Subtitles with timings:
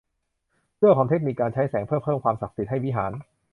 [0.79, 3.11] เรื่องของเทคนิคการใช้แสงเพื่อเพิ่มความศักดิ์สิทธิ์ให้วิหาร